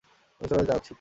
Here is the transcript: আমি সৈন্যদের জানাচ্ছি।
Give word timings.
আমি 0.41 0.47
সৈন্যদের 0.49 0.67
জানাচ্ছি। 0.69 0.89